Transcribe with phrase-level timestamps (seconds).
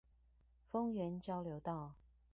[0.71, 1.93] 豐原交流道